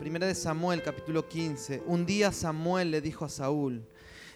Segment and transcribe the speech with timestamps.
[0.00, 1.82] Primera de Samuel, capítulo 15.
[1.84, 3.86] Un día Samuel le dijo a Saúl,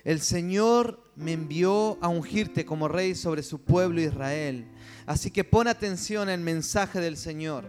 [0.05, 4.67] el Señor me envió a ungirte como rey sobre su pueblo Israel.
[5.07, 7.65] Así que pon atención al mensaje del Señor.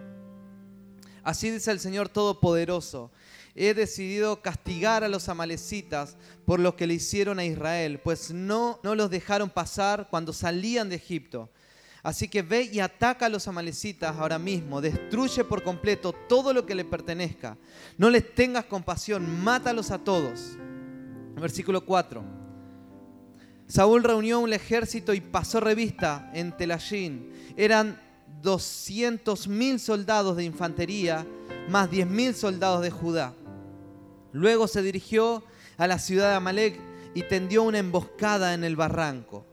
[1.24, 3.12] Así dice el Señor Todopoderoso.
[3.56, 8.78] He decidido castigar a los amalecitas por lo que le hicieron a Israel, pues no,
[8.84, 11.50] no los dejaron pasar cuando salían de Egipto.
[12.06, 16.64] Así que ve y ataca a los amalecitas ahora mismo, destruye por completo todo lo
[16.64, 17.58] que le pertenezca.
[17.98, 20.56] No les tengas compasión, mátalos a todos.
[21.36, 22.24] Versículo 4.
[23.66, 27.34] Saúl reunió un ejército y pasó revista en Telayín.
[27.58, 28.00] Eran
[28.44, 31.26] 200 mil soldados de infantería
[31.70, 33.34] más 10 mil soldados de Judá.
[34.32, 35.44] Luego se dirigió
[35.76, 36.80] a la ciudad de Amalek
[37.16, 39.44] y tendió una emboscada en el barranco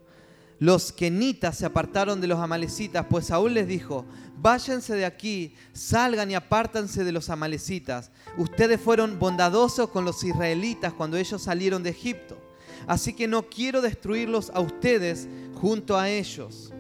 [0.63, 4.05] los kenitas se apartaron de los amalecitas, pues Saúl les dijo,
[4.37, 8.13] váyanse de aquí, salgan y apártanse de los amalecitas.
[8.39, 12.41] Ustedes fueron bondadosos con los israelitas cuando ellos salieron de Egipto.
[12.87, 15.27] Así que no quiero destruirlos a ustedes
[15.61, 16.73] junto a ellos.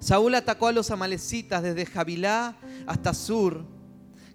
[0.00, 2.56] Saúl atacó a los amalecitas desde Jabilá
[2.88, 3.64] hasta Sur,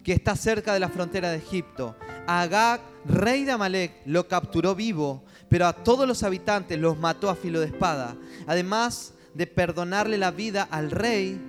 [0.04, 1.96] que está cerca de la frontera de Egipto.
[2.28, 5.24] Agag, rey de Amalek, lo capturó vivo
[5.54, 8.18] pero a todos los habitantes los mató a filo de espada.
[8.48, 11.40] Además de perdonarle la vida al rey,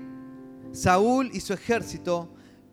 [0.72, 2.28] Saúl y su ejército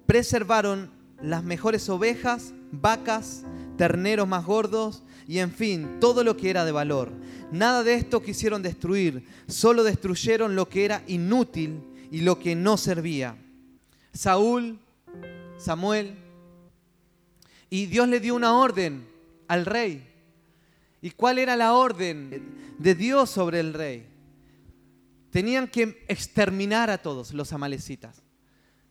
[0.06, 3.46] preservaron las mejores ovejas, vacas,
[3.78, 7.14] terneros más gordos y en fin, todo lo que era de valor.
[7.54, 12.76] Nada de esto quisieron destruir, solo destruyeron lo que era inútil y lo que no
[12.76, 13.38] servía.
[14.12, 14.81] Saúl,
[15.62, 16.16] Samuel,
[17.70, 19.08] y Dios le dio una orden
[19.48, 20.12] al rey
[21.02, 24.08] ¿Y cuál era la orden de Dios sobre el rey?
[25.32, 28.22] Tenían que exterminar a todos los amalecitas.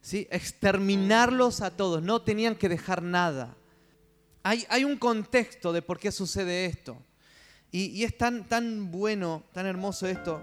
[0.01, 0.27] ¿sí?
[0.31, 2.03] Exterminarlos a todos.
[2.03, 3.57] No tenían que dejar nada.
[4.43, 7.01] Hay, hay un contexto de por qué sucede esto.
[7.71, 10.43] Y, es tan, tan bueno, tan hermoso esto.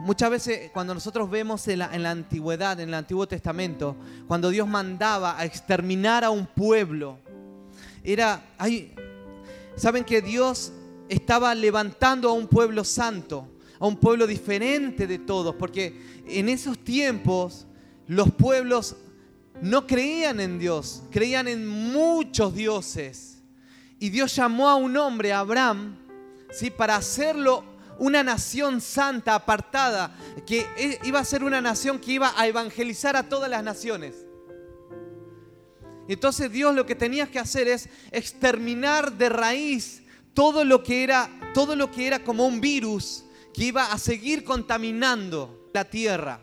[0.00, 3.96] Muchas veces cuando nosotros vemos en la, antigüedad, en el Antiguo Testamento,
[4.28, 7.18] cuando Dios mandaba a exterminar a un pueblo,
[8.04, 8.94] era, hay,
[9.74, 10.72] saben que Dios
[11.08, 13.48] estaba levantando a un pueblo santo,
[13.80, 17.66] a un pueblo diferente de todos, porque en esos tiempos
[18.06, 18.96] los pueblos
[19.60, 23.42] no creían en Dios, creían en muchos dioses.
[23.98, 25.96] Y Dios llamó a un hombre, Abraham,
[26.52, 26.70] ¿sí?
[26.70, 27.64] para hacerlo
[27.98, 30.16] una nación santa, apartada,
[30.46, 34.26] que e, iba a ser una nación que iba a evangelizar a todas las naciones.
[36.08, 41.28] Entonces Dios lo que tenía que hacer es exterminar de raíz todo lo que era,
[41.52, 46.40] todo lo que era como un virus que iba a seguir contaminando la tierra.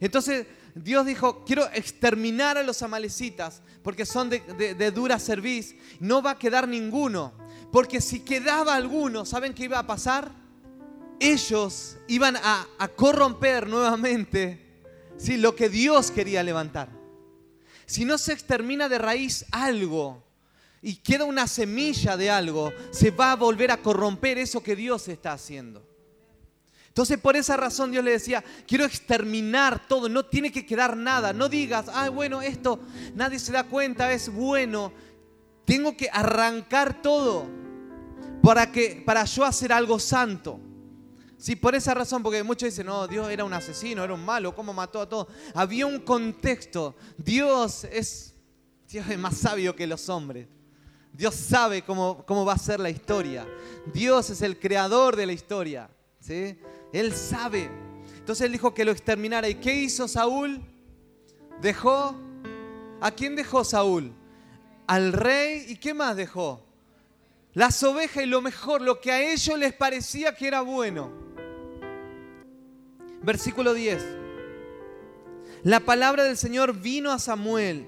[0.00, 5.76] Entonces Dios dijo, quiero exterminar a los amalecitas porque son de, dura cerviz.
[6.00, 7.32] No va a quedar ninguno.
[7.70, 10.32] Porque si quedaba alguno, ¿saben qué iba a pasar?
[11.20, 12.66] Ellos iban a,
[12.96, 14.82] corromper nuevamente
[15.28, 16.88] lo que Dios quería levantar.
[17.86, 20.24] Si no se extermina de raíz algo,
[20.84, 25.08] y queda una semilla de algo, se va a volver a corromper eso que Dios
[25.08, 25.82] está haciendo.
[26.88, 31.32] Entonces por esa razón Dios le decía, quiero exterminar todo, no tiene que quedar nada,
[31.32, 32.78] no digas, ah, bueno, esto
[33.14, 34.92] nadie se da cuenta, es bueno,
[35.64, 37.46] tengo que arrancar todo
[38.42, 40.60] para, que, para yo hacer algo santo.
[41.44, 44.54] Sí, por esa razón, porque muchos dicen, no, Dios era un asesino, era un malo,
[44.54, 45.26] ¿cómo mató a todos?
[45.52, 46.94] Había un contexto.
[47.18, 48.34] Dios es,
[49.18, 50.48] más sabio que los hombres.
[51.12, 53.46] Dios sabe cómo, cómo va a ser la historia.
[53.92, 55.90] Dios es el creador de la historia.
[56.18, 56.58] ¿sí?
[56.94, 57.68] Él sabe.
[58.16, 59.46] Entonces él dijo que lo exterminara.
[59.46, 60.62] ¿Y qué hizo Saúl?
[61.60, 62.16] Dejó.
[63.02, 64.14] ¿A quién dejó Saúl?
[64.86, 65.66] Al rey.
[65.68, 66.64] ¿Y qué más dejó?
[67.52, 71.23] Las ovejas y lo mejor, lo que a ellos les parecía que era bueno.
[73.24, 74.04] Versículo 10.
[75.62, 77.86] La palabra del Señor vino a Samuel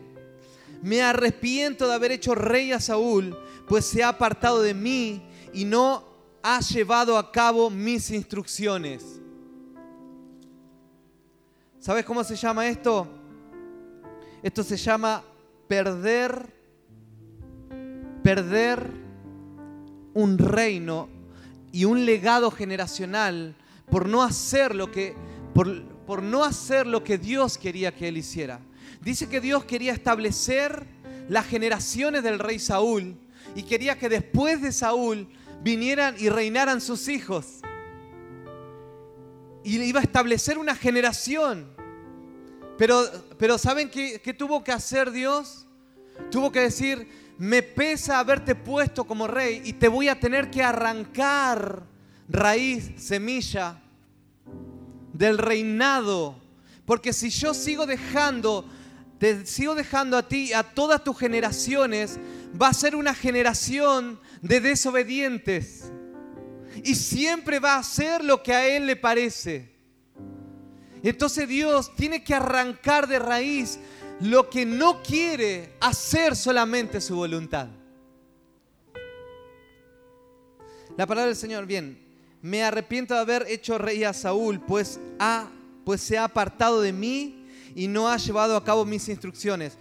[0.82, 3.36] me arrepiento de haber hecho rey a Saúl,
[3.68, 5.22] pues se ha apartado de mí
[5.52, 6.04] y no
[6.42, 9.20] ha llevado a cabo mis instrucciones.
[11.80, 13.06] ¿Sabes cómo se llama esto?
[14.42, 15.24] Esto se llama
[15.68, 16.54] perder,
[18.22, 18.90] perder
[20.14, 21.08] un reino
[21.72, 23.54] y un legado generacional
[23.90, 25.14] por no hacer lo que,
[25.54, 28.60] por, por no hacer lo que Dios quería que él hiciera.
[29.00, 30.86] Dice que Dios quería establecer
[31.28, 33.16] las generaciones del rey Saúl
[33.54, 35.28] y quería que después de Saúl
[35.62, 37.60] vinieran y reinaran sus hijos.
[39.64, 41.74] Y iba a establecer una generación.
[42.78, 43.04] Pero,
[43.38, 45.66] pero ¿saben qué, qué tuvo que hacer Dios?
[46.30, 50.62] Tuvo que decir, me pesa haberte puesto como rey y te voy a tener que
[50.62, 51.82] arrancar
[52.28, 53.80] raíz, semilla
[55.12, 56.36] del reinado.
[56.84, 58.64] Porque si yo sigo dejando,
[59.18, 62.18] te sigo dejando a ti, a todas tus generaciones,
[62.60, 65.90] va a ser una generación de desobedientes.
[66.84, 69.74] Y siempre va a hacer lo que a Él le parece.
[71.02, 73.78] Entonces Dios tiene que arrancar de raíz
[74.20, 77.68] lo que no quiere hacer solamente su voluntad.
[80.96, 82.05] La palabra del Señor, bien,
[82.46, 85.48] me arrepiento de haber hecho rey a Saúl, pues, ha,
[85.84, 87.44] pues se ha apartado de mí
[87.74, 89.76] y no ha llevado a cabo mis instrucciones.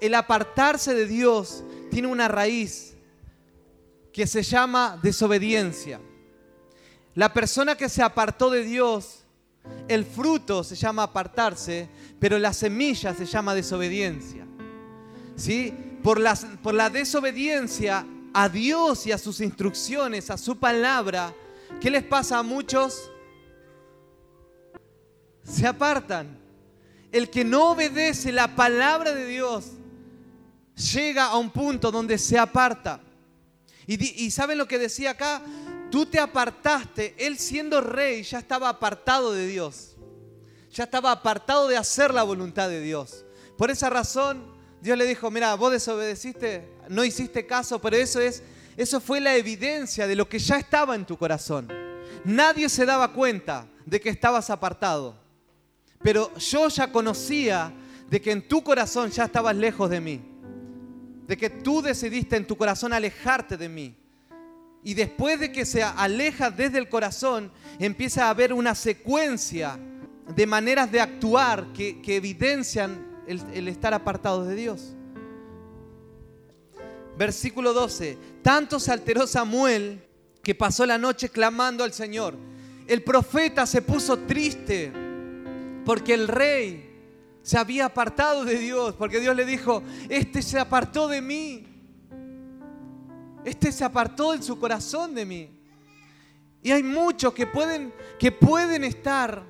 [0.00, 2.94] El apartarse de Dios tiene una raíz
[4.12, 6.00] que se llama desobediencia.
[7.16, 9.24] La persona que se apartó de Dios,
[9.88, 11.88] el fruto se llama apartarse,
[12.20, 14.46] pero la semilla se llama desobediencia.
[15.34, 15.74] ¿Sí?
[16.00, 16.22] Por,
[16.62, 21.34] por la desobediencia a Dios y a sus instrucciones, a su palabra,
[21.80, 23.10] ¿qué les pasa a muchos?
[25.42, 26.38] Se apartan.
[27.12, 29.72] El que no obedece la palabra de Dios
[30.92, 33.00] llega a un punto donde se aparta.
[33.86, 35.42] Y, ¿saben lo que decía acá?
[35.90, 39.96] Tú te apartaste, él siendo rey ya estaba apartado de Dios.
[40.72, 43.24] Ya estaba apartado de hacer la voluntad de Dios.
[43.56, 44.44] Por esa razón,
[44.80, 48.42] Dios le dijo, mira, vos desobedeciste, no hiciste caso, pero eso es
[48.76, 51.68] eso fue la evidencia de lo que ya estaba en tu corazón.
[52.24, 55.16] Nadie se daba cuenta de que estabas apartado.
[56.02, 57.72] Pero yo ya conocía
[58.08, 60.20] de que en tu corazón ya estabas lejos de mí.
[61.26, 63.96] De que tú decidiste en tu corazón alejarte de mí.
[64.82, 69.78] Y después de que se aleja desde el corazón, empieza a haber una secuencia
[70.34, 74.93] de maneras de actuar que, evidencian el, estar apartados de Dios.
[77.16, 78.18] Versículo 12.
[78.42, 80.04] Tanto se alteró Samuel
[80.42, 82.34] que pasó la noche clamando al Señor.
[82.86, 84.92] El profeta se puso triste
[85.84, 86.90] porque el rey
[87.42, 91.66] se había apartado de Dios, porque Dios le dijo, este se apartó de mí.
[93.44, 95.50] Este se apartó en su corazón de mí.
[96.62, 99.44] Y hay muchos que pueden, que pueden estar,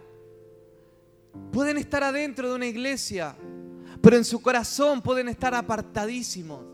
[1.53, 3.37] pueden estar adentro de una iglesia,
[4.03, 6.74] pero en su corazón pueden estar apartadísimos.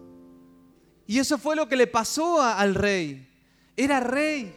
[1.10, 3.28] Y eso fue lo que le pasó al rey.
[3.76, 4.54] Era rey,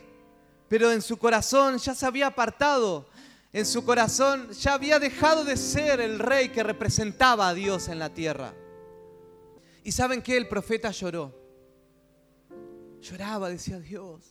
[0.70, 3.10] pero en su corazón ya se había apartado.
[3.52, 7.98] En su corazón ya había dejado de ser el rey que representaba a Dios en
[7.98, 8.54] la tierra.
[9.84, 11.34] Y saben que el profeta lloró.
[13.02, 14.22] Lloraba, decía Dios.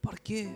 [0.00, 0.52] ¿Por qué?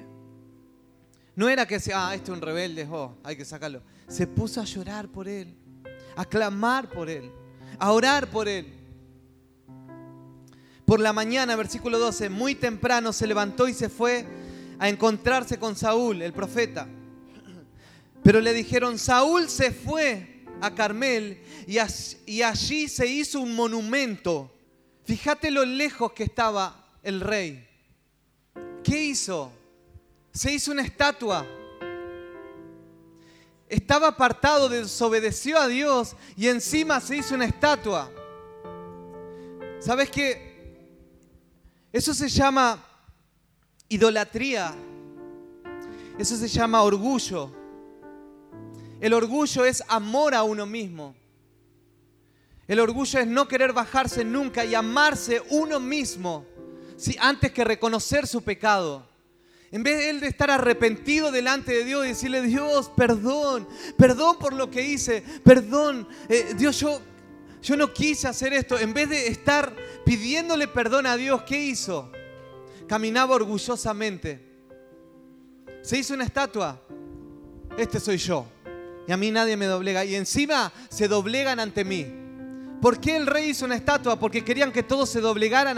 [1.34, 3.82] No era que decía, ah, este es un rebelde, oh, hay que sacarlo.
[4.06, 5.56] Se puso a llorar por él,
[6.14, 7.32] a clamar por él,
[7.80, 8.75] a orar por él.
[10.86, 14.24] Por la mañana, versículo 12, muy temprano se levantó y se fue
[14.78, 16.86] a encontrarse con Saúl, el profeta.
[18.22, 24.52] Pero le dijeron, Saúl se fue a Carmel y, allí se hizo un monumento.
[25.04, 27.68] Fíjate lo lejos que estaba el rey.
[28.84, 29.50] ¿Qué hizo?
[30.32, 31.44] Se hizo una estatua.
[33.68, 38.08] Estaba apartado, desobedeció a Dios y encima se hizo una estatua.
[39.80, 40.45] ¿Sabes qué?
[41.96, 42.78] Eso se llama
[43.88, 44.74] idolatría.
[46.18, 47.50] Eso se llama orgullo.
[49.00, 51.14] El orgullo es amor a uno mismo.
[52.68, 56.44] El orgullo es no querer bajarse nunca y amarse uno mismo
[57.18, 59.08] antes que reconocer su pecado.
[59.72, 64.38] En vez de él de estar arrepentido delante de Dios y decirle, Dios, perdón, perdón
[64.38, 67.00] por lo que hice, perdón, eh, Dios, yo,
[67.66, 68.78] yo no quise hacer esto.
[68.78, 72.12] En vez de estar pidiéndole perdón a Dios, ¿qué hizo?
[72.86, 74.40] Caminaba orgullosamente.
[75.82, 76.80] Se hizo una estatua.
[77.76, 78.46] Este soy yo.
[79.08, 80.04] Y a mí nadie me doblega.
[80.04, 82.06] Y encima se doblegan ante mí.
[82.80, 84.16] ¿Por qué el rey hizo una estatua?
[84.16, 85.76] Porque querían que todos se doblegaran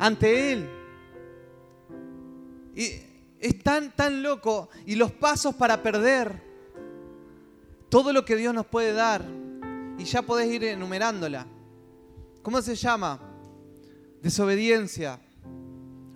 [0.00, 0.68] ante Él.
[2.74, 2.90] Y
[3.38, 4.68] es tan, tan loco.
[4.84, 6.42] Y los pasos para perder
[7.88, 9.24] todo lo que Dios nos puede dar.
[9.98, 11.46] Y ya podés ir enumerándola.
[12.42, 13.20] ¿Cómo se llama?
[14.22, 15.20] Desobediencia,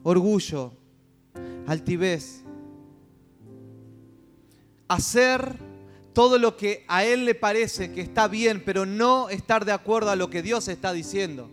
[0.02, 0.72] orgullo,
[1.66, 2.42] altivez.
[4.88, 5.58] Hacer
[6.12, 10.10] todo lo que a Él le parece que está bien, pero no estar de acuerdo
[10.10, 11.50] a lo que Dios está diciendo.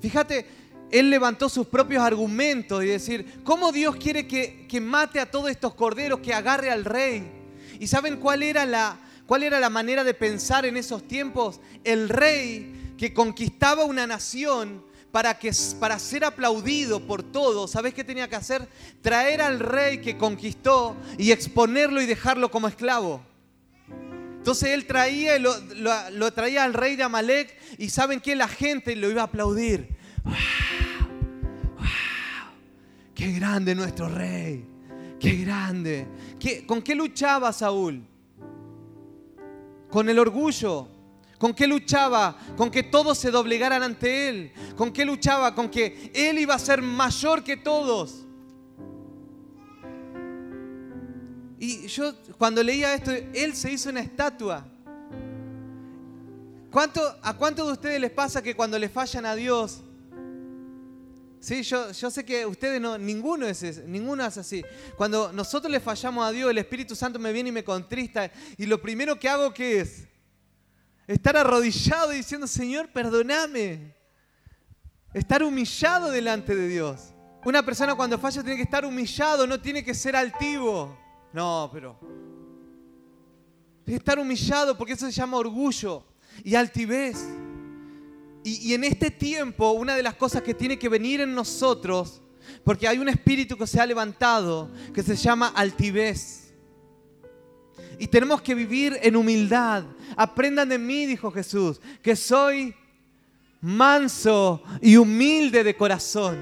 [0.00, 0.46] Fíjate,
[0.90, 5.74] él levantó sus propios argumentos y decir, ¿cómo Dios quiere que, mate a todos estos
[5.74, 7.30] corderos, que agarre al rey?
[7.78, 11.60] ¿Y saben cuál era, la, cuál era la manera de pensar en esos tiempos?
[11.84, 14.82] El rey que conquistaba una nación
[15.12, 18.66] para, que, para ser aplaudido por todos, ¿sabes qué tenía que hacer?
[19.02, 23.20] Traer al rey que conquistó y exponerlo y dejarlo como esclavo.
[24.38, 28.96] Entonces él traía y lo, traía al rey de Amalek y saben que la gente
[28.96, 29.88] lo iba a aplaudir.
[30.24, 30.34] ¡Wow!
[33.14, 34.64] ¡Qué grande nuestro rey!
[35.20, 36.06] ¡Qué grande!
[36.66, 38.02] ¿Con qué luchaba Saúl?
[39.90, 40.88] Con el orgullo.
[41.38, 42.36] ¿Con qué luchaba?
[42.56, 44.52] Con que todos se doblegaran ante él.
[44.76, 45.54] ¿Con qué luchaba?
[45.54, 48.24] Con que él iba a ser mayor que todos.
[51.60, 54.66] Y yo cuando leía esto, él se hizo una estatua.
[56.70, 59.82] ¿Cuánto, ¿A cuántos de ustedes les pasa que cuando le fallan a Dios,
[61.40, 64.64] Sí, yo, yo sé que ustedes no, ninguno es, ninguno es así.
[64.96, 68.30] Cuando nosotros le fallamos a Dios, el Espíritu Santo me viene y me contrista.
[68.56, 70.08] Y lo primero que hago, ¿qué es?
[71.06, 73.94] Estar arrodillado diciendo, Señor, perdóname.
[75.14, 77.14] Estar humillado delante de Dios.
[77.44, 80.98] Una persona cuando falla tiene que estar humillado, no tiene que ser altivo.
[81.32, 81.98] No, pero...
[83.86, 86.04] Estar humillado porque eso se llama orgullo
[86.44, 87.16] y altivez.
[88.48, 92.22] Y, en este tiempo, una de las cosas que tiene que venir en nosotros,
[92.64, 96.54] porque hay un espíritu que se ha levantado, que se llama altivez.
[97.98, 99.84] Y tenemos que vivir en humildad.
[100.16, 102.74] Aprendan de mí, dijo Jesús, que soy
[103.60, 106.38] manso y humilde de corazón.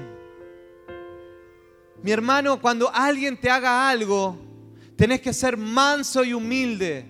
[2.03, 4.37] Mi hermano, cuando alguien te haga algo,
[4.95, 7.05] tenés que ser manso y humilde.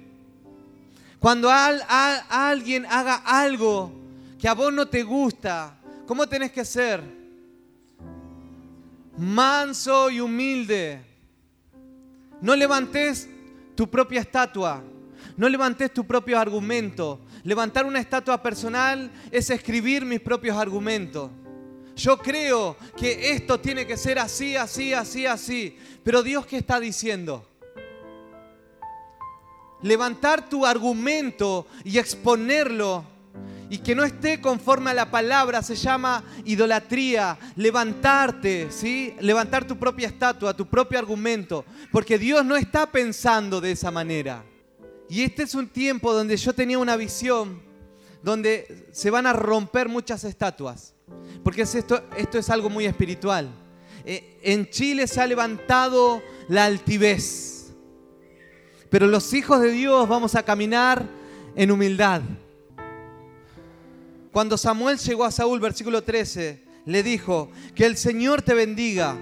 [1.19, 3.96] Cuando alguien haga algo,
[4.39, 7.01] que a vos no te gusta, ¿cómo tenés que ser?
[9.17, 11.01] Manso y humilde.
[12.41, 13.27] No levantes
[13.75, 14.83] tu propia estatua.
[15.35, 17.21] No levantes tu propio argumento.
[17.43, 21.31] Levantar una estatua personal es escribir mis propios argumentos.
[21.95, 25.77] Yo creo que esto tiene que ser así, así, así, así.
[26.03, 27.47] Pero Dios, ¿qué está diciendo?
[29.81, 33.03] Levantar tu argumento y exponerlo
[33.69, 39.13] y que no esté conforme a la palabra se llama idolatría, levantarte, ¿sí?
[39.19, 44.43] Levantar tu propia estatua, tu propio argumento, porque Dios no está pensando de esa manera.
[45.09, 47.61] Y este es un tiempo donde yo tenía una visión
[48.23, 50.93] donde se van a romper muchas estatuas,
[51.43, 53.49] porque esto, esto es algo muy espiritual.
[54.05, 57.73] Eh, en Chile se ha levantado la altivez,
[58.89, 61.05] pero los hijos de Dios vamos a caminar
[61.55, 62.21] en humildad.
[64.37, 69.17] Cuando Samuel llegó a Saúl, versículo 13, le dijo, que el Señor te bendiga.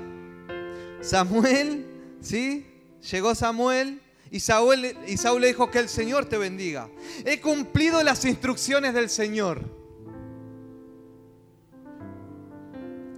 [0.99, 1.85] Samuel,
[2.19, 2.65] ¿sí?
[3.09, 6.89] Llegó Samuel y Saúl, y Saúl le dijo, que el Señor te bendiga.
[7.23, 9.61] He cumplido las instrucciones del Señor.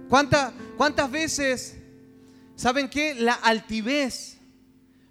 [0.08, 1.78] ¿Cuántas veces,
[2.54, 3.16] saben qué?
[3.16, 4.38] La altivez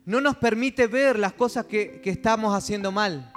[0.05, 3.33] no nos permite ver las cosas que, que estamos haciendo mal.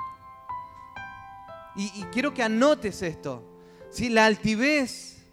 [1.81, 3.43] Y, quiero que anotes esto.
[3.89, 5.25] si La altivez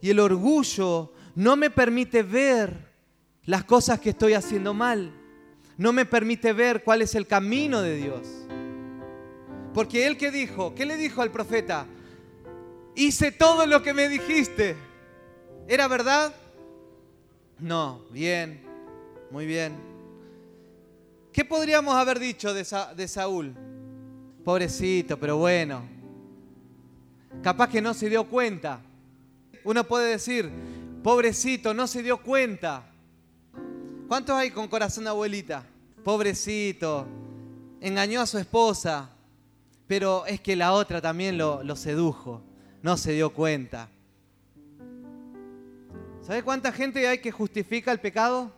[0.00, 2.92] y el orgullo no me permite ver
[3.44, 5.12] las cosas que estoy haciendo mal.
[5.76, 8.26] No me permite ver cuál es el camino de Dios.
[9.74, 11.86] Porque él que dijo, ¿qué le dijo al profeta?
[12.94, 14.76] Hice todo lo que me dijiste.
[15.68, 16.34] ¿Era verdad?
[17.58, 18.62] No, bien,
[19.30, 19.76] muy bien.
[21.34, 23.54] ¿Qué podríamos haber dicho de, de Saúl?
[24.44, 25.82] Pobrecito, pero bueno.
[27.42, 28.80] Capaz que no se dio cuenta.
[29.64, 30.50] Uno puede decir,
[31.02, 32.84] pobrecito, no se dio cuenta.
[34.08, 35.64] ¿Cuántos hay con corazón de abuelita?
[36.04, 37.06] Pobrecito,
[37.80, 39.10] engañó a su esposa,
[39.86, 42.42] pero es que la otra también lo, lo sedujo,
[42.82, 43.88] no se dio cuenta.
[46.22, 48.52] ¿Sabe cuánta gente hay que justifica el pecado?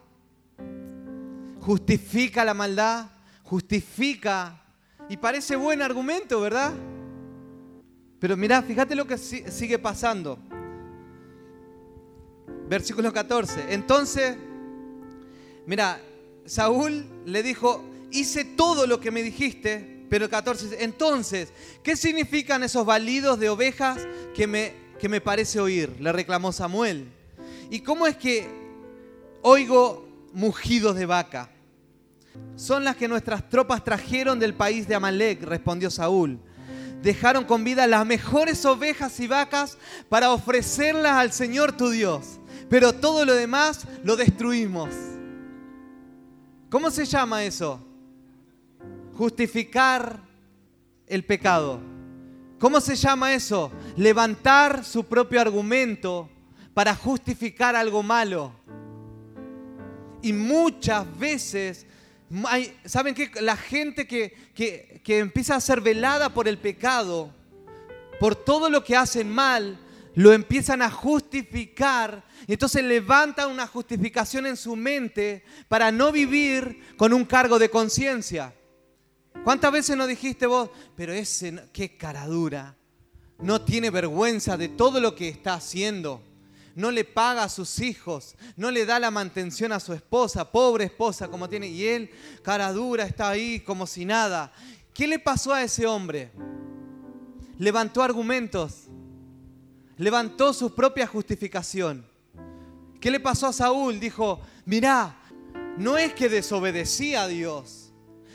[1.61, 3.11] Justifica la maldad,
[3.43, 4.64] justifica
[5.09, 6.73] y parece buen argumento, ¿verdad?
[8.19, 10.39] Pero mirá, fíjate lo que sigue pasando.
[12.69, 13.75] Versículo 14.
[13.75, 14.37] Entonces,
[15.67, 16.01] mira,
[16.47, 22.63] Saúl le dijo, hice todo lo que me dijiste, pero el 14, entonces, ¿qué significan
[22.63, 25.95] esos balidos de ovejas que me, que me parece oír?
[26.01, 27.09] Le reclamó Samuel.
[27.71, 28.47] ¿Y cómo es que
[29.43, 31.51] oigo mugidos de vaca?
[32.57, 36.39] Son las que nuestras tropas trajeron del país de Amalek, respondió Saúl.
[37.03, 39.77] Dejaron con vida las mejores ovejas y vacas
[40.09, 44.89] para ofrecerlas al Señor tu Dios, pero todo lo demás lo destruimos.
[46.71, 47.79] ¿Cómo se llama eso?
[49.17, 50.19] Justificar
[51.07, 51.81] el pecado.
[52.59, 53.71] ¿Cómo se llama eso?
[53.97, 56.31] Levantar su propio argumento
[56.73, 58.53] para justificar algo malo.
[60.23, 61.87] Y muchas veces,
[62.85, 63.31] ¿saben qué?
[63.41, 67.33] La gente que, que, que empieza a ser velada por el pecado,
[68.19, 69.79] por todo lo que hacen mal,
[70.15, 76.95] lo empiezan a justificar y entonces levantan una justificación en su mente para no vivir
[76.97, 78.55] con un cargo de conciencia.
[79.43, 82.77] ¿Cuántas veces nos dijiste vos, pero ese, qué cara dura,
[83.39, 86.23] no tiene vergüenza de todo lo que está haciendo?
[86.75, 90.85] No le paga a sus hijos, no le da la mantención a su esposa, pobre
[90.85, 92.11] esposa como tiene, y él,
[92.43, 94.53] cara dura, está ahí como si nada.
[94.93, 96.33] ¿Qué le pasó a ese hombre?
[97.59, 98.89] Levantó argumentos,
[99.97, 102.05] levantó su propia justificación.
[103.01, 104.01] ¿Qué le pasó a Saúl?
[104.01, 105.17] Dijo, mirá,
[105.77, 107.93] no es que desobedecí a Dios,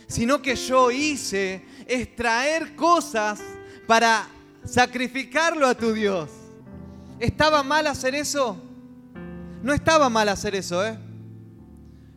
[0.08, 3.42] sino que yo hice extraer cosas
[3.88, 4.28] para
[4.64, 6.30] sacrificarlo a tu Dios.
[7.20, 8.58] ¿Estaba mal hacer eso?
[9.62, 10.98] No estaba mal hacer eso, ¿eh?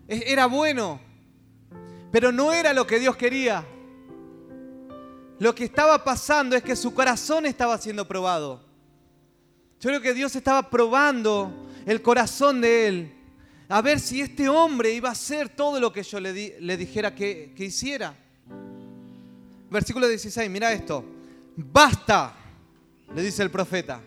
[0.07, 1.01] Era bueno,
[2.13, 3.67] pero no era lo que Dios quería.
[5.41, 8.63] Lo que estaba pasando es que su corazón estaba siendo probado.
[9.81, 11.51] Yo creo que Dios estaba probando
[11.85, 13.15] el corazón de él
[13.69, 16.33] a ver si este hombre iba a hacer todo lo que yo le,
[16.77, 18.15] dijera que, que hiciera.
[19.71, 21.05] Versículo 16, mira esto.
[21.57, 22.37] Basta,
[23.15, 24.01] le dice el profeta.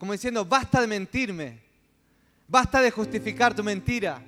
[0.00, 1.58] Como diciendo, basta de mentirme.
[2.48, 4.22] Basta de justificar tu mentira.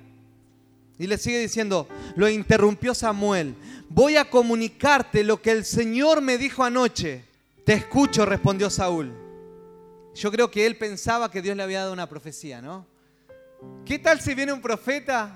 [0.99, 3.55] Y le sigue diciendo, lo interrumpió Samuel.
[3.89, 7.25] Voy a comunicarte lo que el Señor me dijo anoche.
[7.65, 9.11] Te escucho, respondió Saúl.
[10.13, 12.85] Yo creo que él pensaba que Dios le había dado una profecía, ¿no?
[13.83, 15.35] ¿Qué tal si viene un profeta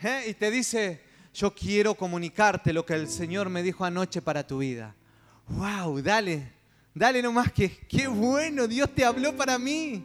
[0.00, 1.02] eh, y te dice,
[1.34, 4.94] yo quiero comunicarte lo que el Señor me dijo anoche para tu vida?
[5.48, 6.00] ¡Wow!
[6.00, 6.61] Dale,
[6.94, 10.04] dale nomás que, qué bueno, Dios te habló para mí.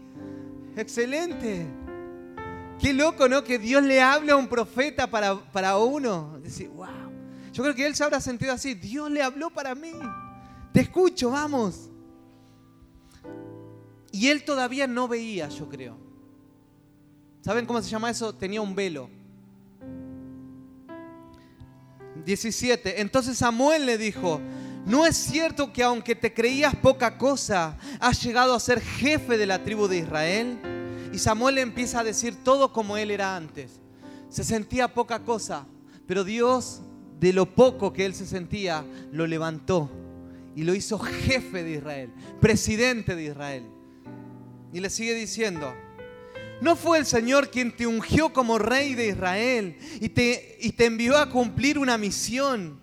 [0.76, 1.66] Excelente.
[2.80, 3.44] Qué loco, ¿no?
[3.44, 6.40] Que Dios le hable a un profeta para, para uno.
[6.42, 6.88] Decir, wow.
[7.52, 8.76] Yo creo que él se habrá sentido así.
[8.76, 9.94] Dios le habló para mí.
[10.72, 11.90] Te escucho, vamos.
[14.12, 15.98] Y él todavía no veía, yo creo.
[17.42, 18.34] ¿Saben cómo se llama eso?
[18.34, 19.10] Tenía un velo.
[22.26, 23.02] 17.
[23.02, 24.42] Entonces Samuel le dijo,
[24.88, 29.46] ¿no es cierto que aunque te creías poca cosa, has llegado a ser jefe de
[29.46, 30.58] la tribu de Israel?
[31.14, 33.80] Y Samuel empieza a decir todo como él era antes.
[34.30, 35.66] Se sentía poca cosa,
[36.08, 36.82] pero Dios,
[37.20, 39.90] de lo poco que él se sentía, lo levantó
[40.56, 42.10] y lo hizo jefe de Israel,
[42.42, 43.64] presidente de Israel.
[44.74, 45.74] Y le sigue diciendo,
[46.60, 50.86] ¿No fue el Señor quien te ungió como rey de Israel y te, y te
[50.86, 52.80] envió a cumplir una misión?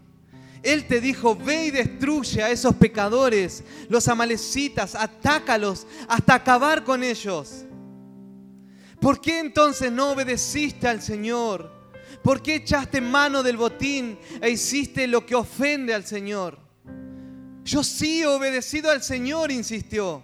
[0.64, 7.04] Él te dijo, ve y destruye a esos pecadores, los amalecitas, atácalos hasta acabar con
[7.04, 7.66] ellos.
[8.98, 11.70] ¿Por qué entonces no obedeciste al Señor?
[12.22, 16.58] ¿Por qué echaste mano del botín e hiciste lo que ofende al Señor?
[17.62, 20.22] Yo sí he obedecido al Señor, insistió.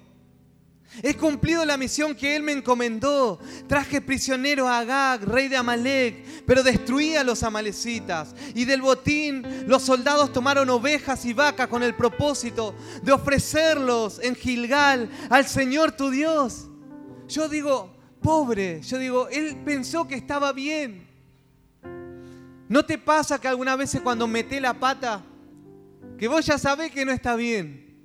[1.02, 3.38] He cumplido la misión que Él me encomendó.
[3.68, 8.34] Traje prisionero a Agag, rey de Amalek, pero destruí a los amalecitas.
[8.54, 14.34] Y del botín los soldados tomaron ovejas y vacas con el propósito de ofrecerlos en
[14.34, 16.68] Gilgal al Señor tu Dios.
[17.28, 21.08] Yo digo, pobre, yo digo, Él pensó que estaba bien.
[22.68, 25.22] ¿No te pasa que alguna vez cuando meté la pata,
[26.18, 27.96] que vos ya sabés que no está bien?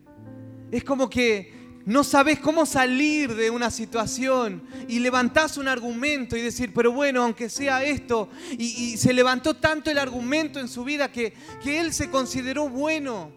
[0.71, 1.54] Es como que
[1.85, 7.23] no sabes cómo salir de una situación y levantás un argumento y decir, pero bueno,
[7.23, 11.93] aunque sea esto, y, se levantó tanto el argumento en su vida que, que él
[11.93, 13.31] se consideró bueno,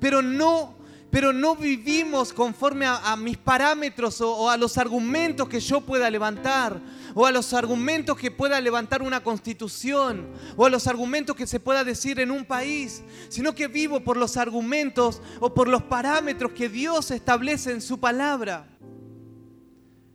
[0.00, 0.81] pero no
[1.12, 6.80] pero no vivimos conforme a, mis parámetros o, a los argumentos que yo pueda levantar,
[7.14, 11.60] o a los argumentos que pueda levantar una constitución, o a los argumentos que se
[11.60, 16.52] pueda decir en un país, sino que vivo por los argumentos o por los parámetros
[16.52, 18.66] que Dios establece en su palabra.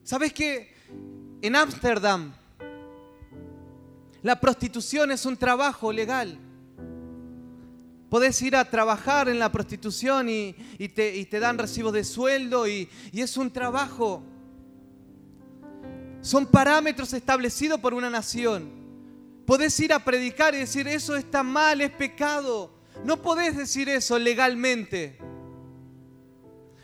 [0.04, 0.74] ¿Sabes que
[1.44, 2.34] en Ámsterdam
[4.24, 6.40] la prostitución es un trabajo legal?
[8.10, 10.54] Podés ir a trabajar en la prostitución y,
[10.94, 14.24] te, dan recibos de sueldo y, y es un trabajo.
[16.22, 18.70] Son parámetros establecidos por una nación.
[19.46, 22.72] Podés ir a predicar y decir, eso está mal, es pecado.
[23.04, 25.18] No podés decir eso legalmente.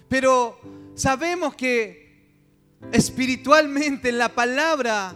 [0.07, 0.59] Pero
[0.95, 2.03] sabemos que
[2.91, 5.15] espiritualmente en la palabra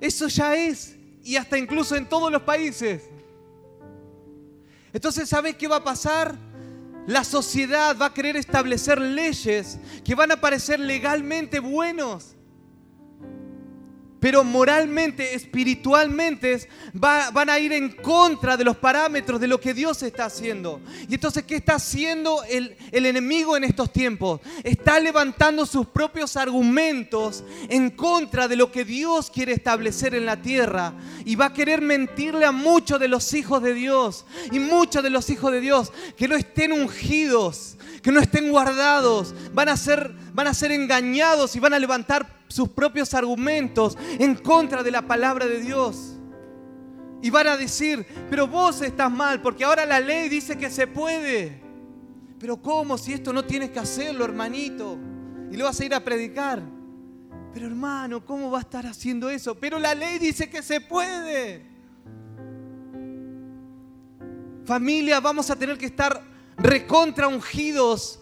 [0.00, 0.96] eso ya es.
[1.24, 3.02] Y hasta incluso en todos los países.
[4.98, 6.34] Entonces, ¿sabes qué va a pasar?
[7.06, 12.34] La sociedad va a querer establecer leyes que van a parecer legalmente buenos
[14.20, 20.02] pero moralmente, espiritualmente, van a ir en contra de los parámetros de lo que Dios
[20.02, 20.80] está haciendo.
[21.08, 24.40] Y entonces, ¿qué está haciendo el, enemigo en estos tiempos?
[24.64, 30.40] Está levantando sus propios argumentos en contra de lo que Dios quiere establecer en la
[30.42, 30.94] tierra.
[31.24, 34.24] Y va a querer mentirle a muchos de los hijos de Dios.
[34.50, 39.34] Y muchos de los hijos de Dios que no estén ungidos, que no estén guardados,
[39.52, 44.36] van a ser, van a ser engañados y van a levantar sus propios argumentos en
[44.36, 46.16] contra de la palabra de Dios.
[47.20, 50.86] Y van a decir, pero vos estás mal, porque ahora la ley dice que se
[50.86, 51.60] puede.
[52.38, 54.96] Pero ¿cómo si esto no tienes que hacerlo, hermanito?
[55.50, 56.62] Y lo vas a ir a predicar.
[57.52, 59.56] Pero hermano, ¿cómo va a estar haciendo eso?
[59.56, 61.66] Pero la ley dice que se puede.
[64.64, 66.22] Familia, vamos a tener que estar
[66.56, 68.20] recontra ungidos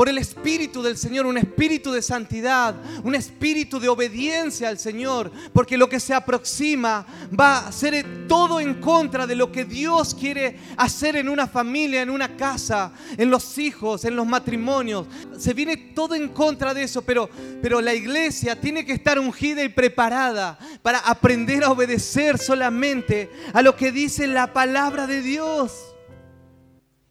[0.00, 5.30] por el Espíritu del Señor, un espíritu de santidad, un espíritu de obediencia al Señor,
[5.52, 7.04] porque lo que se aproxima
[7.38, 12.00] va a ser todo en contra de lo que Dios quiere hacer en una familia,
[12.00, 15.06] en una casa, en los hijos, en los matrimonios.
[15.36, 17.28] Se viene todo en contra de eso, pero,
[17.60, 23.60] pero la iglesia tiene que estar ungida y preparada para aprender a obedecer solamente a
[23.60, 25.90] lo que dice la palabra de Dios.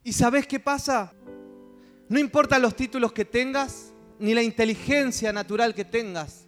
[0.02, 1.12] ¿Y sabes qué pasa?
[2.10, 6.44] No importa los títulos que tengas, ni la inteligencia natural que tengas.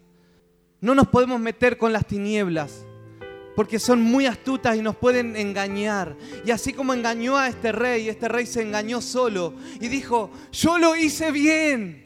[0.81, 2.85] No nos podemos meter con las tinieblas,
[3.55, 6.17] porque son muy astutas y nos pueden engañar.
[6.45, 10.77] Y así como engañó a este rey, este rey se engañó solo y dijo, yo
[10.77, 12.03] lo hice bien.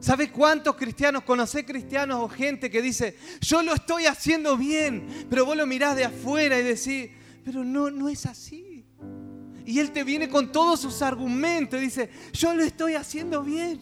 [0.00, 5.44] ¿Sabes cuántos cristianos, conocés cristianos o gente que dice, yo lo estoy haciendo bien, pero
[5.44, 7.10] vos lo mirás de afuera y decís,
[7.44, 8.71] pero no, no es así.
[9.64, 13.80] Y Él te viene con todos sus argumentos y dice, yo lo estoy haciendo bien.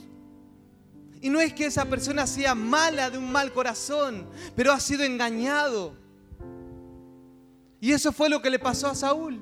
[1.22, 5.02] Y no es que esa persona sea mala de un mal corazón, pero ha sido
[5.04, 5.94] engañado.
[7.80, 9.40] Y eso fue lo que le pasó a Saúl.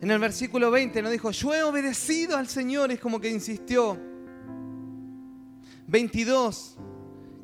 [0.00, 3.98] En el versículo 20 nos dijo, yo he obedecido al Señor, es como que insistió.
[5.86, 6.76] 22,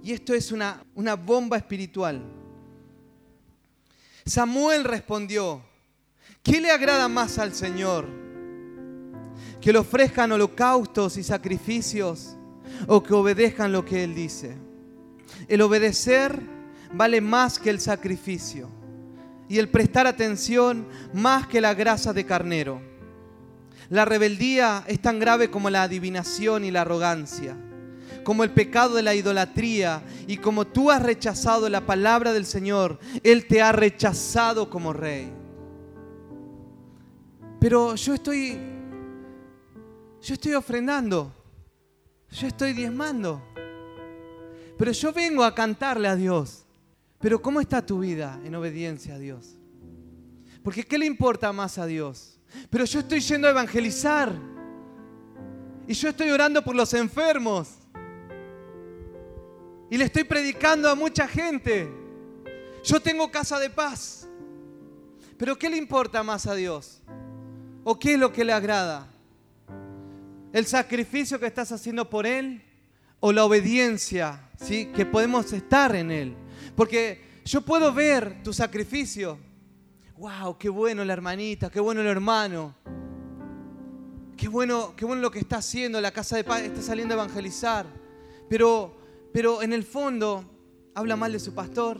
[0.03, 2.23] y esto es una, una bomba espiritual.
[4.25, 5.63] Samuel respondió,
[6.43, 8.07] ¿Qué le agrada más al Señor?
[9.61, 12.37] ¿Que le ofrezcan holocaustos y sacrificios
[12.87, 14.57] o que obedezcan lo que Él dice?
[15.49, 16.41] El obedecer
[16.95, 18.71] vale más que el sacrificio
[19.51, 22.81] y el prestar atención más que la grasa de carnero.
[23.91, 27.55] La rebeldía es tan grave como la adivinación y la arrogancia,
[28.25, 32.99] como el pecado de la idolatría y como tú has rechazado la palabra del Señor,
[33.25, 35.40] Él te ha rechazado como rey.
[37.61, 38.59] Pero yo estoy,
[40.23, 41.31] yo estoy ofrendando,
[42.31, 43.43] yo estoy diezmando.
[44.79, 46.65] Pero yo vengo a cantarle a Dios.
[47.21, 49.59] Pero ¿cómo está tu vida en obediencia a Dios?
[50.65, 52.39] Porque ¿qué le importa más a Dios?
[52.71, 54.33] Pero yo estoy yendo a evangelizar.
[55.87, 57.75] Y yo estoy orando por los enfermos.
[59.91, 61.93] Y le estoy predicando a mucha gente.
[62.83, 64.27] Yo tengo casa de paz.
[65.37, 67.03] Pero ¿qué le importa más a Dios?
[67.85, 69.07] ¿O qué es lo que le agrada?
[70.53, 72.63] ¿El sacrificio que estás haciendo por Él?
[73.21, 74.87] ¿O la obediencia ¿sí?
[74.87, 76.37] que podemos estar en Él?
[76.77, 79.39] Porque yo puedo ver tu sacrificio.
[80.19, 80.59] ¡Wow!
[80.59, 81.71] ¡Qué bueno la hermanita!
[81.71, 82.75] ¡Qué bueno el hermano!
[84.37, 87.19] Qué bueno, qué bueno lo que está haciendo, la casa de paz está saliendo a
[87.19, 87.87] evangelizar.
[88.49, 88.97] Pero,
[89.33, 90.45] pero en el fondo
[90.95, 91.99] habla mal de su pastor.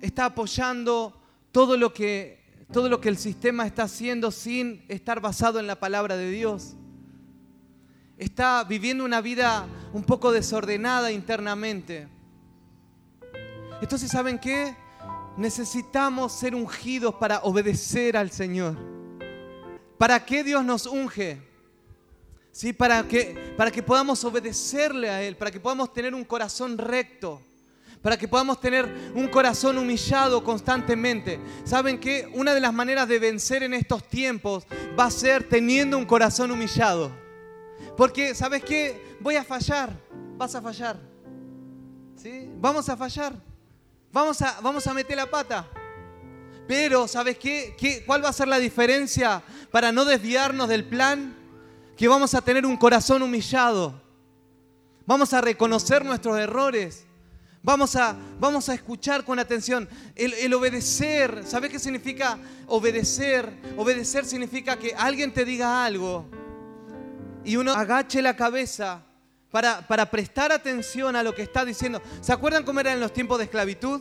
[0.00, 1.18] Está apoyando
[1.50, 2.43] todo lo que
[2.74, 6.74] todo lo que el sistema está haciendo sin estar basado en la palabra de Dios.
[8.18, 12.08] Está viviendo una vida un poco desordenada internamente.
[13.80, 14.74] Entonces, ¿saben qué?
[15.36, 18.76] Necesitamos ser ungidos para obedecer al Señor.
[19.96, 21.40] ¿Para qué Dios nos unge?
[22.50, 22.72] ¿Sí?
[22.72, 27.40] Para que, para que podamos obedecerle a Él, para que podamos tener un corazón recto
[28.04, 31.40] para que podamos tener un corazón humillado constantemente.
[31.64, 32.30] ¿Saben qué?
[32.34, 34.66] Una de las maneras de vencer en estos tiempos
[35.00, 37.10] va a ser teniendo un corazón humillado.
[37.96, 39.16] Porque, ¿sabes qué?
[39.20, 39.88] Voy a fallar,
[40.36, 41.00] vas a fallar.
[42.14, 42.50] ¿Sí?
[42.60, 43.36] Vamos a fallar.
[44.12, 45.66] Vamos a, vamos a meter la pata.
[46.68, 47.74] Pero, ¿sabes qué?
[47.78, 48.04] qué?
[48.04, 51.34] ¿Cuál va a ser la diferencia para no desviarnos del plan?
[51.96, 53.98] Que vamos a tener un corazón humillado.
[55.06, 57.06] Vamos a reconocer nuestros errores
[57.64, 59.88] Vamos a, vamos a escuchar con atención.
[60.14, 63.50] El, el obedecer, ¿sabes qué significa obedecer?
[63.78, 66.26] Obedecer significa que alguien te diga algo
[67.42, 69.02] y uno agache la cabeza
[69.50, 72.02] para, para prestar atención a lo que está diciendo.
[72.20, 74.00] ¿Se acuerdan cómo eran los tiempos de esclavitud?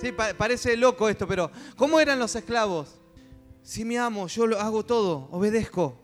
[0.00, 3.00] Sí, pa- parece loco esto, pero ¿cómo eran los esclavos?
[3.62, 6.00] Si mi amo, yo lo hago todo, obedezco.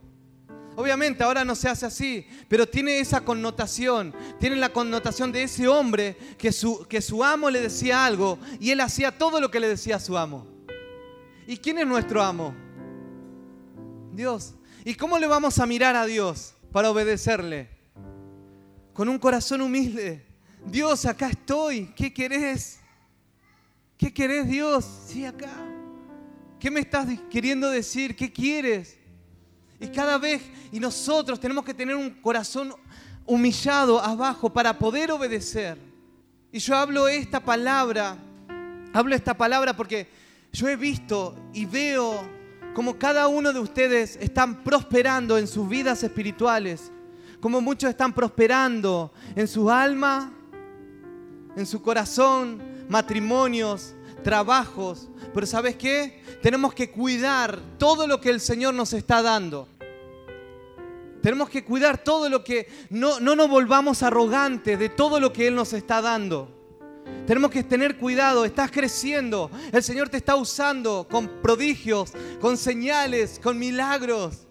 [0.77, 5.67] Obviamente ahora no se hace así, pero tiene esa connotación, tiene la connotación de ese
[5.67, 9.59] hombre que su, que su amo le decía algo y él hacía todo lo que
[9.59, 10.47] le decía su amo.
[11.47, 12.55] ¿Y quién es nuestro amo?
[14.13, 14.55] Dios.
[14.85, 17.71] ¿Y cómo le vamos a mirar a Dios para obedecerle?
[18.93, 20.27] Con un corazón humilde.
[20.67, 21.87] Dios, acá estoy.
[21.97, 22.81] ¿Qué querés?
[23.97, 24.85] ¿Qué querés, Dios?
[25.07, 25.53] Sí, acá.
[26.61, 28.15] ¿Qué me estás queriendo decir?
[28.15, 28.96] ¿Qué quieres?
[29.87, 32.75] Y cada vez, y nosotros tenemos que tener un corazón
[33.25, 35.79] humillado abajo para poder obedecer.
[36.51, 38.17] Y yo hablo esta palabra,
[38.93, 40.09] hablo esta palabra porque
[40.53, 42.29] yo he visto y veo
[42.75, 46.91] como cada uno de ustedes están prosperando en sus vidas espirituales,
[47.41, 50.33] como muchos están prosperando en su alma,
[51.57, 53.95] en su corazón, matrimonios,
[54.25, 55.09] trabajos.
[55.33, 56.25] Pero ¿sabes qué?
[56.43, 59.69] Tenemos que cuidar todo lo que el Señor nos está dando.
[61.27, 62.69] Tenemos que cuidar todo lo que...
[62.89, 66.49] No, no nos volvamos arrogantes de todo lo que Él nos está dando.
[67.27, 69.51] Tenemos que tener cuidado, estás creciendo.
[69.73, 74.47] El Señor te está usando con prodigios, con señales, con milagros.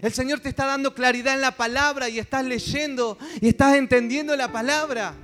[0.00, 4.36] El Señor te está dando claridad en la palabra y estás leyendo y estás entendiendo
[4.36, 5.14] la palabra.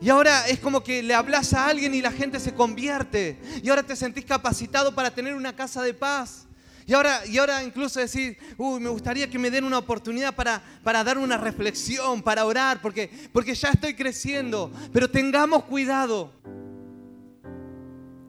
[0.00, 3.36] Y ahora es como que le hablas a alguien y la gente se convierte.
[3.64, 6.43] Y ahora te sentís capacitado para tener una casa de paz.
[6.86, 10.62] Y ahora, y ahora incluso decir, uy, me gustaría que me den una oportunidad para,
[10.82, 14.70] para dar una reflexión, para orar, porque, porque ya estoy creciendo.
[14.92, 16.30] Pero tengamos cuidado.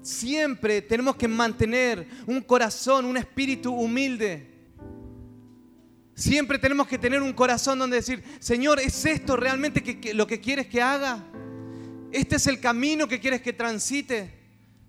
[0.01, 4.55] Siempre tenemos que mantener un corazón, un espíritu humilde.
[6.13, 10.39] Siempre tenemos que tener un corazón donde decir, Señor, ¿es esto realmente que, lo que
[10.39, 11.25] quieres que haga?
[12.09, 14.31] ¿Este es el camino que quieres que transite?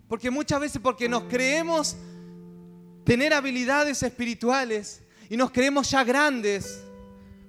[0.07, 1.96] Porque muchas veces porque nos creemos
[3.07, 6.83] tener habilidades espirituales y nos creemos ya grandes,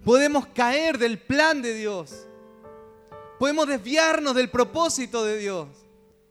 [0.06, 2.28] podemos caer del plan de Dios.
[3.40, 5.68] Podemos desviarnos del propósito de Dios.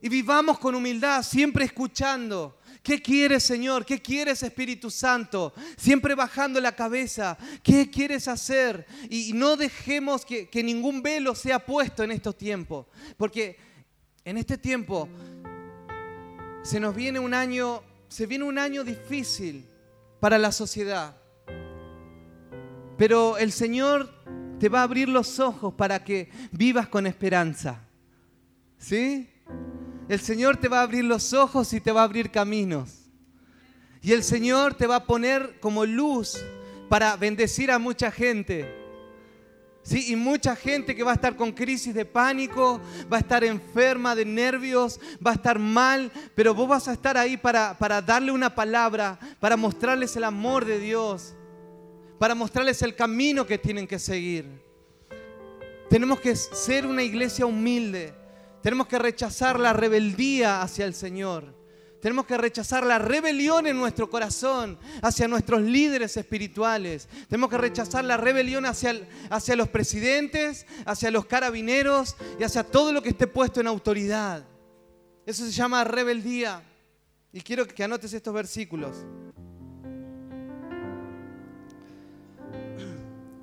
[0.01, 2.57] Y vivamos con humildad, siempre escuchando.
[2.85, 3.85] ¿Qué quieres, Señor?
[3.85, 5.53] ¿Qué quieres, Espíritu Santo?
[5.77, 7.37] Siempre bajando la cabeza.
[7.65, 8.87] ¿Qué quieres hacer?
[9.11, 12.87] Y no dejemos que, que ningún velo sea puesto en estos tiempos.
[13.17, 13.57] Porque
[14.25, 15.09] en este tiempo
[16.63, 19.67] se nos viene un año, se viene un año difícil
[20.21, 21.17] para la sociedad.
[22.97, 24.11] Pero el Señor
[24.59, 27.81] te va a abrir los ojos para que vivas con esperanza.
[28.79, 29.29] ¿Sí?
[30.09, 33.11] El Señor te va a abrir los ojos y te va a abrir caminos.
[34.03, 36.39] Y el Señor te va a poner como luz
[36.89, 38.86] para bendecir a mucha gente.
[39.87, 43.45] Sí, y mucha gente que va a estar con crisis de pánico, va a estar
[43.45, 48.03] enferma de nervios, va a estar mal, pero vos vas a estar ahí para, para
[48.03, 51.37] darle una palabra, para mostrarles el amor de Dios,
[52.19, 54.61] para mostrarles el camino que tienen que seguir.
[55.89, 58.13] Tenemos que ser una iglesia humilde,
[58.65, 61.56] tenemos que rechazar la rebeldía hacia el Señor.
[62.01, 67.09] Tenemos que rechazar la rebelión en nuestro corazón hacia nuestros líderes espirituales.
[67.29, 68.95] Tenemos que rechazar la rebelión hacia,
[69.31, 74.45] hacia los presidentes, hacia los carabineros y hacia todo lo que esté puesto en autoridad.
[75.25, 76.63] Eso se llama rebeldía.
[77.33, 78.97] Y quiero que anotes estos versículos.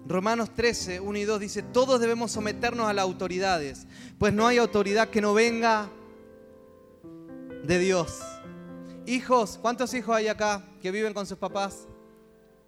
[0.05, 3.87] Romanos 13, 1 y 2 dice, todos debemos someternos a las autoridades,
[4.19, 5.89] pues no hay autoridad que no venga
[7.63, 8.19] de Dios.
[9.05, 11.87] Hijos, ¿cuántos hijos hay acá que viven con sus papás?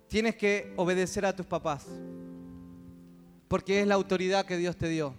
[0.10, 1.86] Tienes que obedecer a tus papás,
[3.48, 5.16] porque es la autoridad que Dios te dio.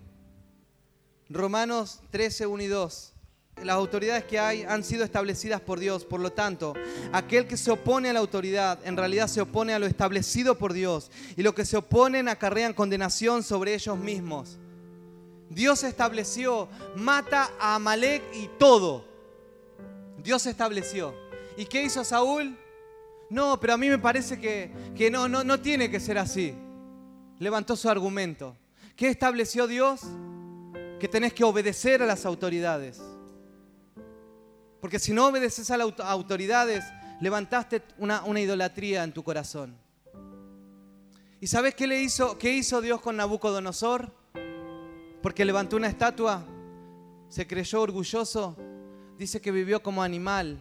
[1.31, 3.13] Romanos 13, 1 y 2.
[3.63, 6.75] Las autoridades que hay han sido establecidas por Dios, por lo tanto,
[7.13, 10.75] aquel que se opone a la autoridad en realidad se opone a lo establecido por
[10.75, 14.59] Dios y lo que se oponen acarrean condenación sobre ellos mismos.
[15.49, 19.16] Dios estableció, mata a Amalek y todo.
[20.27, 21.15] Dios estableció.
[21.57, 22.59] ¿Y qué hizo Saúl?
[23.31, 26.53] No, pero a mí me parece que, que no, no, no tiene que ser así.
[27.39, 28.57] Levantó su argumento.
[28.97, 30.01] ¿Qué estableció Dios?
[30.99, 33.01] Que tenés que obedecer a las autoridades.
[34.81, 36.85] Porque si no obedeces a las auto- autoridades,
[37.21, 39.77] levantaste una, una idolatría en tu corazón.
[41.41, 44.11] ¿Y sabes qué le hizo, qué hizo Dios con Nabucodonosor?
[45.23, 46.45] Porque levantó una estatua.
[47.29, 48.57] se creyó orgulloso,
[49.19, 50.59] dice que vivió como animal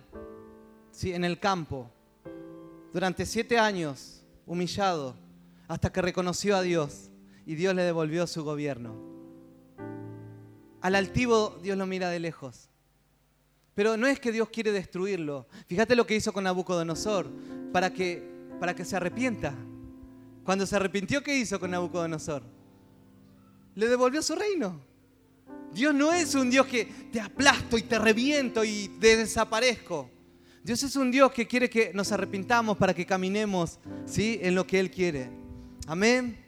[0.91, 1.13] ¿sí?
[1.13, 1.89] en el campo
[2.93, 5.15] durante siete años, humillado,
[5.67, 7.09] hasta que reconoció a Dios
[7.45, 8.95] y Dios le devolvió su gobierno.
[10.79, 12.69] Al altivo Dios lo mira de lejos.
[13.73, 15.47] Pero no es que Dios quiere destruirlo.
[15.67, 17.29] Fíjate lo que hizo con Nabucodonosor
[17.73, 18.23] para que,
[18.61, 19.53] para que se arrepienta.
[20.45, 22.43] Cuando se arrepintió, ¿qué hizo con Nabucodonosor?
[23.75, 24.79] Le devolvió su reino.
[25.75, 30.09] Dios no es un Dios que te aplasto y te reviento y te desaparezco.
[30.63, 34.39] Dios es un Dios que quiere que nos arrepintamos para que caminemos ¿sí?
[34.41, 35.29] en lo que Él quiere.
[35.85, 36.39] Amén.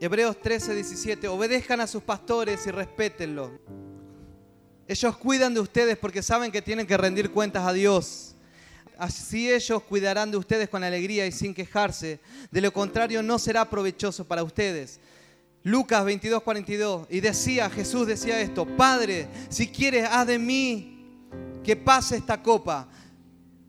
[0.00, 1.28] Hebreos 13, 17.
[1.28, 3.52] Obedezcan a sus pastores y respétenlo.
[4.88, 8.34] Ellos cuidan de ustedes porque saben que tienen que rendir cuentas a Dios.
[8.98, 12.18] Así ellos cuidarán de ustedes con alegría y sin quejarse.
[12.50, 14.98] De lo contrario, no será provechoso para ustedes.
[15.62, 17.06] Lucas 22, 42.
[17.10, 21.06] Y decía, Jesús decía esto, Padre, si quieres, haz de mí
[21.62, 22.88] que pase esta copa,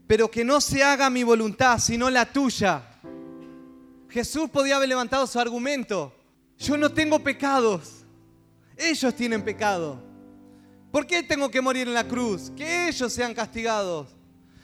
[0.08, 2.84] pero que no se haga mi voluntad, sino la tuya.
[4.10, 6.14] Jesús podía haber levantado su argumento.
[6.58, 8.04] Yo no tengo pecados.
[8.78, 10.02] Ellos tienen pecado.
[10.92, 12.52] ¿Por qué tengo que morir en la cruz?
[12.56, 14.10] Que ellos sean castigados.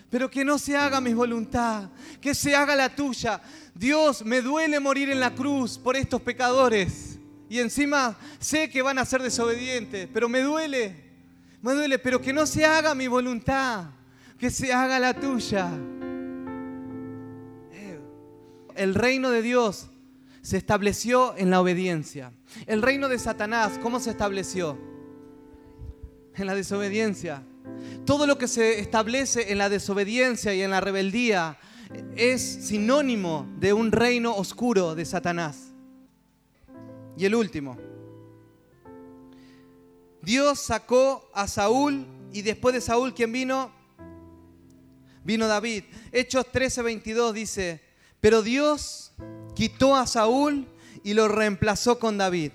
[0.10, 3.42] Pero que no se haga mi voluntad, que se haga la tuya.
[3.74, 7.07] Dios, me duele morir en la cruz por estos pecadores.
[7.50, 11.08] Y encima sé que van a ser desobedientes, pero me duele.
[11.62, 13.86] Me duele, pero que no se haga mi voluntad,
[14.38, 15.70] que se haga la tuya.
[18.76, 19.88] El reino de Dios
[20.42, 22.32] se estableció en la obediencia.
[22.68, 24.78] El reino de Satanás, ¿cómo se estableció?
[26.36, 27.44] En la desobediencia.
[28.06, 31.58] Todo lo que se establece en la desobediencia y en la rebeldía
[32.16, 35.67] es sinónimo de un reino oscuro de Satanás.
[37.18, 37.78] Y el último,
[40.22, 43.72] Dios sacó a Saúl y después de Saúl, ¿quién vino?
[45.24, 45.84] Vino David.
[46.12, 47.82] Hechos 13:22 dice,
[48.22, 49.14] pero Dios
[49.56, 50.68] quitó a Saúl
[51.04, 52.52] y lo reemplazó con David,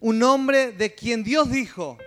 [0.00, 1.98] un hombre de quien Dios dijo,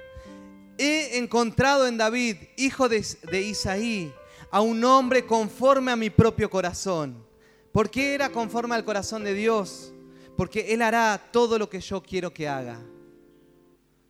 [0.78, 4.14] he encontrado en David, hijo de, de Isaí,
[4.50, 7.26] a un hombre conforme a mi propio corazón.
[7.72, 9.94] ¿Por qué era conforme al corazón de Dios?
[10.38, 12.80] Porque Él hará todo lo que yo quiero que haga.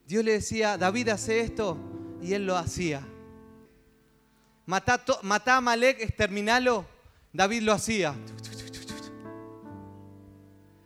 [0.06, 1.78] Dios le decía, David hace esto,
[2.22, 3.08] y él lo hacía.
[4.66, 5.04] Matá,
[5.58, 6.86] a Malek, exterminalo,
[7.34, 8.14] David lo hacía.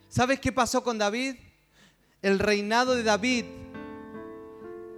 [0.10, 1.36] ¿Sabes qué pasó con David?
[2.22, 3.46] El reinado de David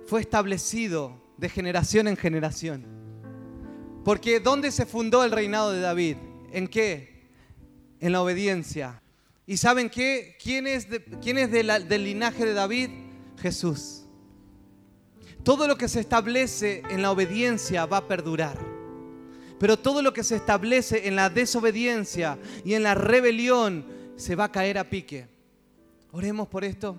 [0.05, 2.85] fue establecido de generación en generación.
[4.05, 6.17] Porque ¿dónde se fundó el reinado de David?
[6.51, 7.29] ¿En qué?
[7.99, 9.01] En la obediencia.
[9.47, 10.35] ¿Y saben qué?
[10.43, 10.87] ¿Quién es,
[11.21, 12.89] quién es del linaje de David?
[13.39, 14.03] Jesús.
[15.43, 18.57] Todo lo que se establece en la obediencia va a perdurar.
[19.57, 23.85] Pero todo lo que se establece en la desobediencia y en la rebelión
[24.17, 25.27] se va a caer a pique.
[26.11, 26.97] Oremos por esto.